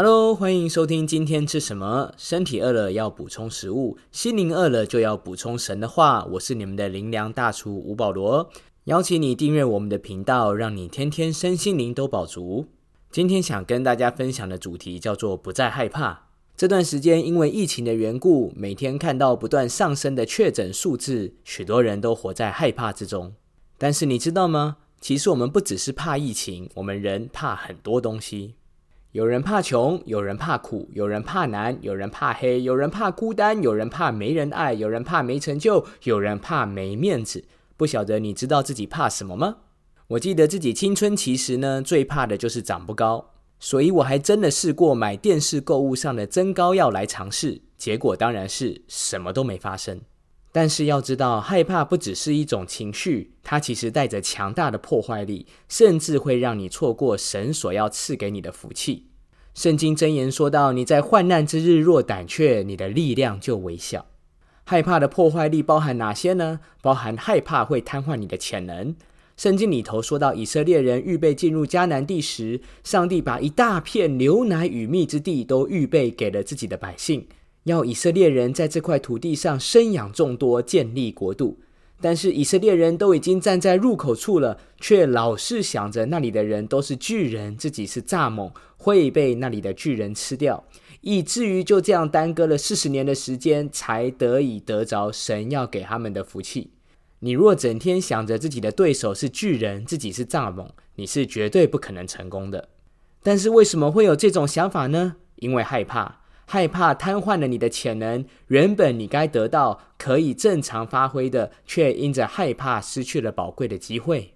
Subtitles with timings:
[0.00, 2.12] Hello，欢迎收听今天吃什么？
[2.16, 6.24] 身体饿了要补充食物，心灵饿了就要补充神的话。
[6.34, 8.48] 我是你们的灵粮大厨吴保罗，
[8.84, 12.66] 邀请你订阅我们的频道，让你天天身心灵都饱足。
[13.10, 16.28] 今天想跟大家分享的主题叫做不再害怕。
[16.56, 23.34] 这段时间因为疫情的缘故，每天看到不断上升的确诊数字，许多人都活在害怕之中。
[23.76, 24.76] 但是你知道吗？
[25.00, 28.54] 其实我们不只是怕疫情，我们人怕很多东西。
[29.12, 37.44] 有人怕穷，有人怕苦，有人怕难，有人怕黑，有人怕孤单，有人怕没人爱，有人怕没成就，有人怕没面子。
[37.76, 39.56] 不晓得你知道自己怕什么吗？
[40.08, 50.02] 我记得自己青春期时呢，最怕的就是长不高，所以我还真的试过买电视购物上的增高药来尝试，结果当然是什么都没发生。
[50.50, 59.07] 但是要知道，害怕不只是一种情绪，它其实带着强大的破坏力，甚至会让你错过神所要赐给你的福气。
[59.58, 64.06] 圣经箴言说到：“你在患难之日若胆怯，你的力量就微小。”
[64.62, 66.60] 害怕的破坏力包含哪些呢？
[66.80, 68.94] 包含害怕会瘫痪你的潜能。
[69.36, 77.26] 圣经里头说到，以色列人预备进入迦南地时，上帝把一大片牛奶与蜜之地都预备给了自己的百姓。
[77.64, 81.58] 要以色列人在这块土地上生养众多，建立国度。
[82.00, 90.64] 但是以色列人都已经站在入口处了，却老是想着那里的人都是巨人，自己是蚱蜢，会被那里的巨人吃掉，
[91.00, 96.70] 以至于就这样耽搁了四十年的时间，才得以得着神要给他们的福气。
[97.20, 102.68] 你若整天想着自己的对手是巨人，自己是蚱蜢，你是绝对不可能成功的。
[103.24, 105.16] 但是为什么会有这种想法呢？
[105.36, 106.20] 因为害怕。
[106.50, 114.32] 害怕瘫痪了你的潜能，原本你该得到可以正常发挥的，却因着害怕失去了宝贵的机会。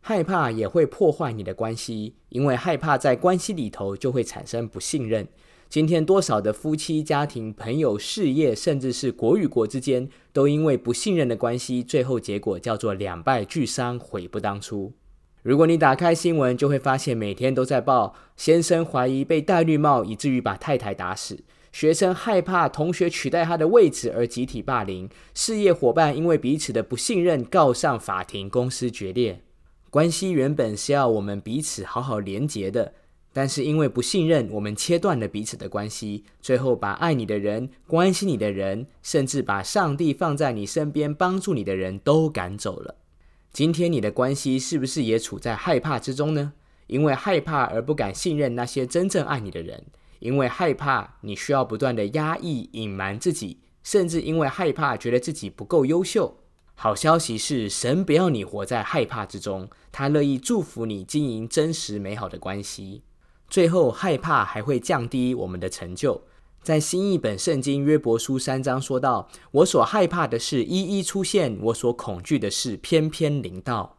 [0.00, 5.26] 害怕也会破坏你的关系，因为害怕在关系里头就会产生不信任。
[5.68, 14.92] 今天多少的夫妻、家庭、朋友、事业，甚至是国与国之间，都因为不信任的关系，最后结果叫做两败俱伤，悔不当初。
[15.42, 21.42] 如果你打开新闻，就会发现每天都在报先生怀疑被戴绿帽，以至于把太太打死。
[21.76, 29.42] 学生害怕同学取代他的位置而集体霸凌，事业伙伴因为彼此的不信任告上法庭，公司决裂。
[29.90, 32.94] 关系原本是要我们彼此好好连结的，
[33.34, 42.94] 但是因为不信任，我们切断了彼此的关系，最后把爱你的人、关心你的人，甚至把上帝放在你身边帮助你的人都赶走了。
[43.52, 46.54] 今天你的关系是不是也处在害怕之中呢？
[46.86, 49.84] 因为害怕而不敢信任那些真正爱你的人。
[50.18, 56.36] 因为害怕，你需要不断的压抑、隐瞒自己，甚至因为害怕，觉得自己不够优秀。
[56.74, 63.02] 好消息是，神不要你活在害怕之中，他乐意祝福你经营真实美好的关系。
[63.48, 66.22] 最后，害怕还会降低我们的成就。
[66.62, 73.96] 在新一本圣经约伯书三章说到：“我所害怕的事一一出现，我所恐惧的事偏偏临到。”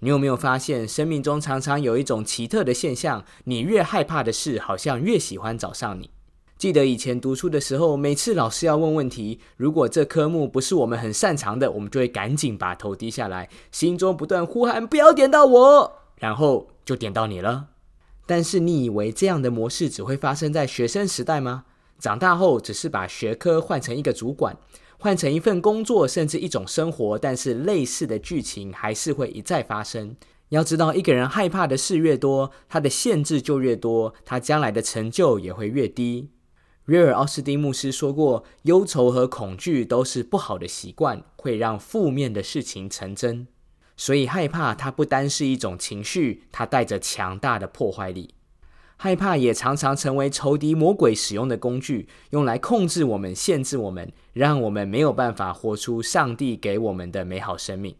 [0.00, 3.24] 你有没有发现，生命中常常有一种奇特的现象？
[3.44, 6.10] 你越害怕的事，好像越喜欢找上你。
[6.56, 17.68] 记得以前读书的时候，每次老师要问问题，如果这科目不是我们很擅长的，我们就会赶紧把头低下来，心中不断呼喊：“不要点到我！”然后就点到你了。
[18.26, 21.64] 但是你以为这样的模式只会发生在学生时代吗？
[22.00, 24.56] 长大后只是把学科换成一个主管。
[25.02, 30.14] 换成一份工作，甚至一种生活，但是类似的剧情还是会一再发生。
[30.50, 36.28] 要知道，一个人害怕的事越多，他的限制就越多，他将来的成就也会越低。
[36.84, 43.46] 瑞尔·奥斯丁牧师说过：“忧愁和恐惧都是不好的习惯，会让负面的事情成真。
[43.96, 48.34] 所以，害怕它不单是一种情绪，它带着强大的破坏力。”
[49.02, 57.94] 害怕也常常成为仇敌魔鬼使用的工具，用来控制我们、限制我们，让我们没有办法活出上帝给我们的美好生命。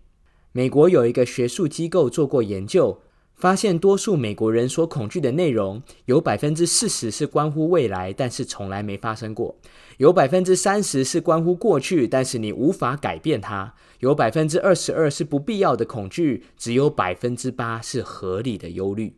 [0.53, 3.01] 美国有一个学术机构做过研究，
[3.35, 9.55] 发现多数美国人所恐惧的内容，有百分之四十是关乎未来，但是从来没发生过；
[9.97, 19.15] 有百分之三十是关乎过去，但是你无法改变它；有百分之二十二是不必要的恐惧，只有百分之八是合理的忧虑。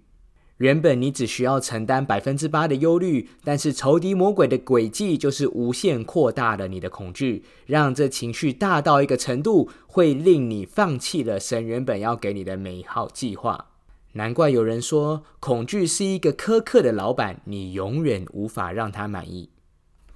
[0.63, 13.71] 原本你只需要承担百分之八的忧虑，但是仇敌魔鬼的诡计就是无限扩大了你的恐惧，让这情绪大到一个程度，会令你放弃了神原本要给你的美好计划。
[14.13, 19.51] 难怪有人说，恐惧是一个苛刻的老板，你永远无法让他满意。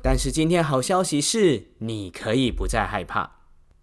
[0.01, 3.29] 但是今天好消息是，你可以不再害怕，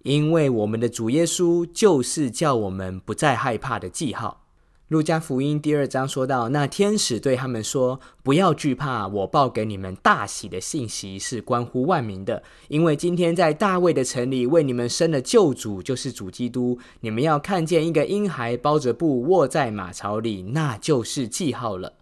[0.03, 4.42] 因为我们的主耶稣就是叫我们不再害怕的记号。
[4.93, 16.77] 路加福音第二章说到，那天使对他们说：“不要惧怕，我报给你们大喜的信息是关乎万民的，因为今天在大卫的城里为你们生了救主，就是主基督。
[16.99, 21.93] 你们要看见一个婴孩包着布卧在马槽里，那就是记号了。”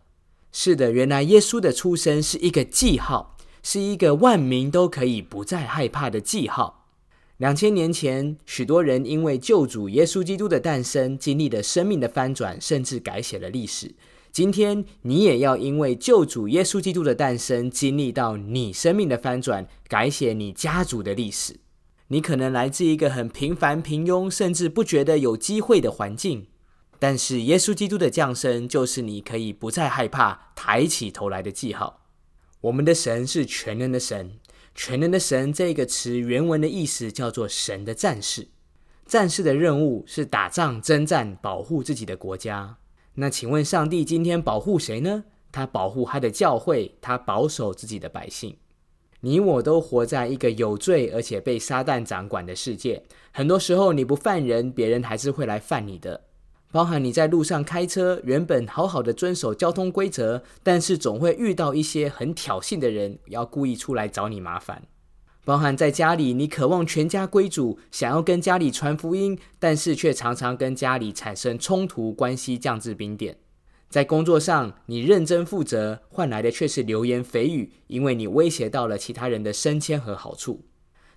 [0.51, 6.80] 是的，原来耶稣的出生是一个记号，是一个万民都可以不再害怕的记号。
[7.41, 13.95] 两千年前，许多人因为救主耶稣基督的诞生，经历了生命的翻转，甚至改写了历史。
[14.31, 21.59] 今天，你也要因为救主耶稣基督的诞生，经历到你生命的翻转，改写你家族的历史。
[22.09, 26.45] 你可能来自一个很平凡、平庸，甚至不觉得有机会的环境，
[26.99, 32.03] 但是耶稣基督的降生，就是你可以不再害怕、抬起头来的记号。
[32.61, 34.33] 我们的神是全能的神。
[34.73, 38.47] 全能的神这个词原文的意思叫做神的战士。
[39.05, 42.77] 战士的任务是打仗、征战、保护自己的国家。
[43.15, 45.25] 那请问，上帝今天保护谁呢？
[45.51, 48.55] 他保护他的教会，他保守自己的百姓。
[49.19, 53.03] 你我都活在一个有罪而且被撒旦掌管的世界。
[53.31, 56.21] 很多时候，你不犯人，别人还是会来犯你的。
[56.71, 64.83] 包含你在路上开车，原本好好的遵守交通规则，但是总会遇到一些很挑衅的人，要故意出来找你麻烦。
[65.43, 73.37] 包含在家里，你渴望全家归主，想要跟家里传福音，但是却常常跟家里产生冲突，关系降至冰点。
[73.89, 80.63] 在工作上，你认真负责，换来的却是流言蜚语，因为你威胁到了其他人的升迁和好处。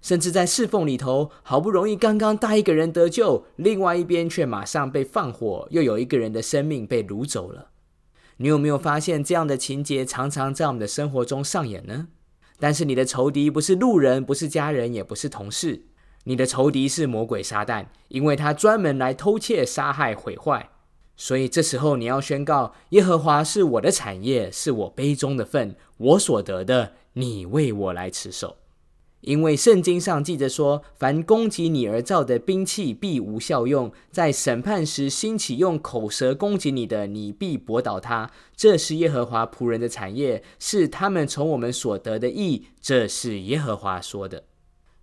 [0.04, 7.70] 甚至在侍奉里头，好不容易刚刚带一个人得救，另外一边却马上被放火，又有一个人的生命被掳走了。
[8.36, 12.08] 你有没有发现这样的情节常常在我们的生活中上演呢？
[12.58, 15.86] 但是你的仇敌不是路人，不是家人，也不是同事，
[16.24, 20.68] 你的仇敌是魔鬼撒旦，因为他专门来偷窃、杀害、毁坏。
[21.16, 28.58] 所以这时候你要宣告：耶和华是我的产业，是我杯中的份，我所得的，你为我来持守。
[29.26, 38.30] 因为圣经上记着说，凡攻击你而造的兵器必无效用，在审判时兴起用口舌攻击你的，你必驳倒他。
[38.54, 42.66] 这是耶和华仆人的产业，是他们从我们所得的益。
[42.80, 44.44] 这是耶和华说的。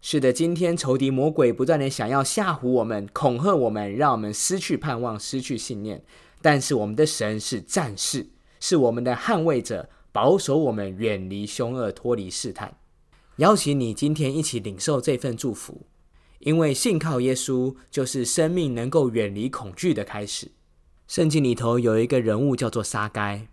[0.01, 6.03] 是的，今天仇敌魔鬼不断的想要吓唬我们、恐吓我们，让我们失去盼望、失去信念。
[6.41, 8.27] 但是我们的神是战士，
[8.59, 12.77] 是我们的捍卫者，保守我们远离凶恶，脱离试探。
[13.41, 15.87] 邀请你今天一起领受这份祝福，
[16.41, 20.51] 因为信靠耶稣就是生命能够远离恐惧的开始。
[21.07, 23.47] 圣经里头有一个人物叫做沙该，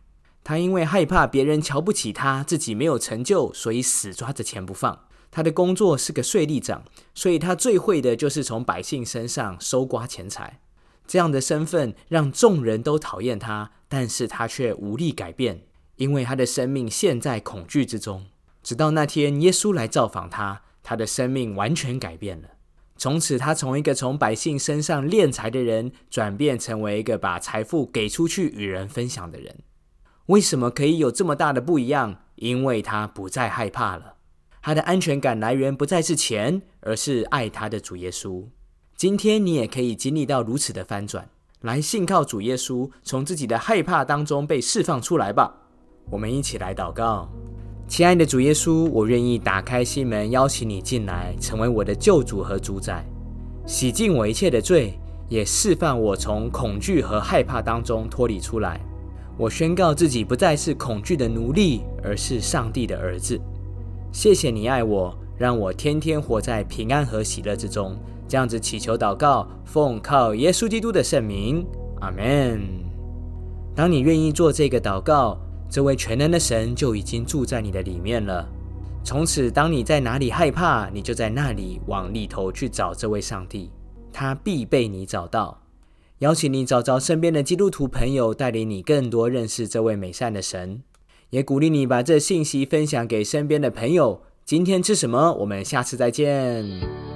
[0.45, 5.07] 他因为害怕别人瞧不起他，自己没有成就，所以死抓着钱不放。
[5.31, 10.61] 他的工作是个税吏长，所以他最会的就是从百姓身上收刮钱财。
[11.07, 15.63] 这样的身份让众人都讨厌他，但是他却无力改变，
[15.97, 18.27] 因为他的生命陷在恐惧之中。
[18.69, 22.49] 直到那天，耶稣来造访他，他的生命完全改变了。
[22.99, 29.61] 从此，他从一个从百姓身上敛财的人，转变成为一个把财富给出去与人分享的人。
[30.27, 32.25] 为什么可以有这么大的不一样？
[32.35, 34.17] 因为他不再害怕了。
[34.61, 38.45] 他的安全感来源不再是钱，而是爱他的主耶稣。
[38.95, 41.31] 今天，你也可以经历到如此的翻转，
[41.63, 45.55] 来信靠主耶稣，从自己的害怕当中被释放出来吧。
[46.11, 47.31] 我们一起来祷告。
[47.89, 53.03] 亲爱的主耶稣，我愿意打开心门，邀请你进来，成为我的救主和主宰，
[53.67, 54.93] 洗净我一切的罪，
[55.27, 58.79] 也释放我从恐惧和害怕当中脱离出来。
[59.39, 63.41] 我宣告自己不再是恐惧的奴隶，而是上帝的儿子。
[64.13, 67.97] 谢谢你爱我，让我天天活在平安和喜乐之中。
[68.29, 71.67] 这样子祈求祷告，奉靠耶稣基督的圣名，
[72.01, 72.61] 阿门。
[73.75, 75.41] 当你愿意做这个祷告。
[75.71, 78.49] 这位全能的神就已经住在你的里面了。
[79.05, 83.71] 从此，当你在哪里害怕，你就在那里往里头去找这位上帝，
[84.13, 85.63] 他必被你找到。
[86.19, 90.83] 邀请你找找身边的基督徒朋友，带领你更多认识这位美善的神，
[91.31, 94.23] 也鼓励你把这信息分享给身边的朋友。
[94.45, 95.33] 今天吃什么？
[95.35, 97.08] 我们下次再见。